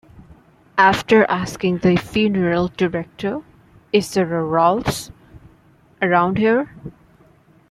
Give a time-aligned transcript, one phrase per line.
[0.79, 3.43] After asking the funeral director,
[3.93, 5.11] Is there a Ralphs
[6.01, 6.71] around here?